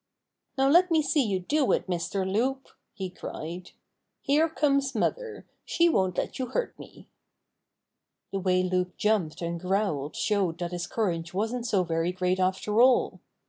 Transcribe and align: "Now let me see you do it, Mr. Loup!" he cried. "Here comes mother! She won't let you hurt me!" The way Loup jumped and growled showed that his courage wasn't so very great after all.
"Now 0.57 0.67
let 0.67 0.89
me 0.89 1.03
see 1.03 1.21
you 1.21 1.39
do 1.39 1.71
it, 1.73 1.85
Mr. 1.85 2.25
Loup!" 2.27 2.69
he 2.91 3.11
cried. 3.11 3.69
"Here 4.23 4.49
comes 4.49 4.95
mother! 4.95 5.45
She 5.63 5.89
won't 5.89 6.17
let 6.17 6.39
you 6.39 6.47
hurt 6.47 6.73
me!" 6.79 7.07
The 8.31 8.39
way 8.39 8.63
Loup 8.63 8.97
jumped 8.97 9.43
and 9.43 9.59
growled 9.59 10.15
showed 10.15 10.57
that 10.57 10.71
his 10.71 10.87
courage 10.87 11.35
wasn't 11.35 11.67
so 11.67 11.83
very 11.83 12.11
great 12.11 12.39
after 12.39 12.81
all. 12.81 13.19